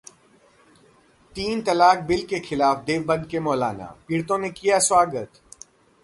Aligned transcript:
तीन 1.35 1.61
तलाक 1.61 1.99
बिल 1.99 2.25
के 2.25 2.39
खिलाफ 2.39 2.83
देवबंद 2.85 3.27
के 3.27 3.39
मौलाना, 3.39 3.85
पीड़ितों 4.07 4.37
ने 4.37 4.49
किया 4.51 4.79
स्वागत 4.79 5.41